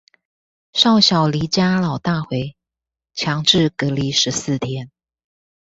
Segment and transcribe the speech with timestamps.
[0.73, 2.55] 少小離家老大回，
[3.13, 4.89] 強制隔離十四天